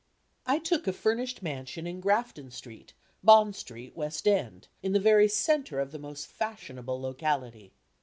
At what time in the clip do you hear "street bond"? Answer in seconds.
2.49-3.55